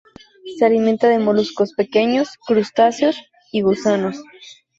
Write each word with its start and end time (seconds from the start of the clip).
Se 0.57 0.65
alimenta 0.65 1.07
de 1.09 1.19
moluscos, 1.19 1.73
pequeños 1.75 2.29
crustáceos 2.47 3.17
y 3.51 3.61
gusanos. 3.61 4.15